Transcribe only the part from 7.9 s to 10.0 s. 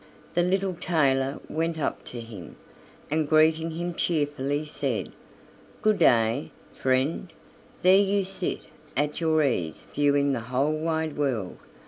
you sit at your ease